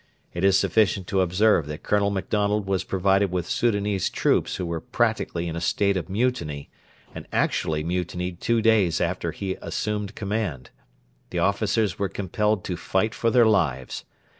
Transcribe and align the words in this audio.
It 0.33 0.43
is 0.43 0.57
sufficient 0.57 1.05
to 1.09 1.21
observe 1.21 1.67
that 1.67 1.83
Colonel 1.83 2.09
Macdonald 2.09 2.65
was 2.65 2.83
provided 2.83 3.31
with 3.31 3.47
Soudanese 3.47 4.09
troops 4.09 4.55
who 4.55 4.65
were 4.65 4.81
practically 4.81 5.47
in 5.47 5.55
a 5.55 5.61
state 5.61 5.95
of 5.95 6.09
mutiny 6.09 6.71
and 7.13 7.27
actually 7.31 7.83
mutinied 7.83 8.41
two 8.41 8.63
days 8.63 8.99
after 8.99 9.31
he 9.31 9.57
assumed 9.61 10.15
command. 10.15 10.71
The 11.29 11.37
officers 11.37 11.99
were 11.99 12.09
compelled 12.09 12.63
to 12.63 12.77
fight 12.77 13.13
for 13.13 13.29
their 13.29 13.45
lives. 13.45 14.03